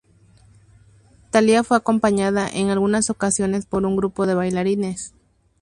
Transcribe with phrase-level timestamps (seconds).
[1.29, 5.13] Thalía fue acompañada en algunas canciones por un grupo de bailarines.